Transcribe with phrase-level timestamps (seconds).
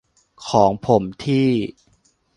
[0.47, 1.47] ของผมที่